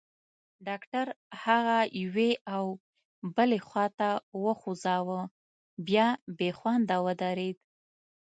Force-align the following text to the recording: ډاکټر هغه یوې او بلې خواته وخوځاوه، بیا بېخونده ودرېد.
ډاکټر 0.67 1.07
هغه 1.43 1.77
یوې 2.01 2.31
او 2.55 2.63
بلې 3.35 3.59
خواته 3.67 4.09
وخوځاوه، 4.43 5.21
بیا 5.87 6.07
بېخونده 6.37 6.97
ودرېد. 7.05 7.57